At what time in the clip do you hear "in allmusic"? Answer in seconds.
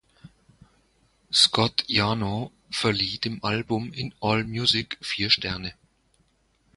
3.93-4.97